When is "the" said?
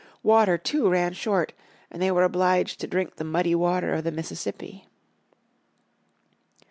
3.17-3.23, 4.03-4.11